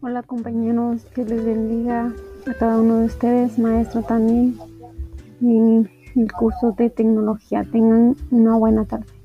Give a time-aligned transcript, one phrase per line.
[0.00, 2.14] Hola compañeros, que les bendiga
[2.46, 4.56] a cada uno de ustedes, maestro también,
[5.40, 7.64] en el curso de tecnología.
[7.64, 9.17] Tengan una buena tarde.